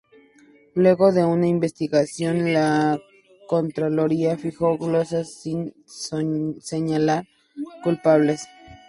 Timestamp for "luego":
0.73-1.11